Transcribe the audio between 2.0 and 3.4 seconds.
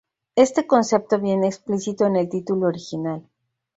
en el título original.